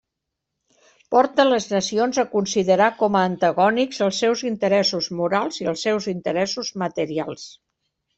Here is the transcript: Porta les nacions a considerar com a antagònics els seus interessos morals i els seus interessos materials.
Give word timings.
Porta 1.15 1.43
les 1.47 1.65
nacions 1.73 2.21
a 2.23 2.23
considerar 2.31 2.87
com 3.01 3.17
a 3.19 3.21
antagònics 3.31 3.99
els 4.05 4.21
seus 4.23 4.41
interessos 4.51 5.11
morals 5.19 5.61
i 5.65 5.69
els 5.73 5.85
seus 5.89 6.09
interessos 6.15 6.73
materials. 6.85 7.45